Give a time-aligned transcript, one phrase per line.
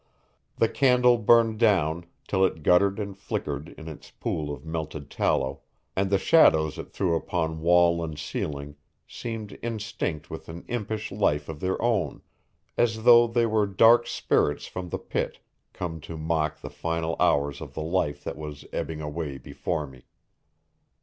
[0.57, 5.61] The candle burned down till it guttered and flickered in its pool of melted tallow,
[5.95, 8.77] and the shadows it threw upon wall and ceiling
[9.07, 12.23] seemed instinct with an impish life of their own,
[12.79, 15.37] as though they were dark spirits from the pit
[15.71, 20.05] come to mock the final hours of the life that was ebbing away before me.